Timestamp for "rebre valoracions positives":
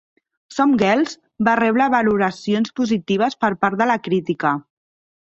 1.59-3.37